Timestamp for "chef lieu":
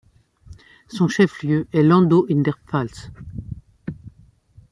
1.07-1.67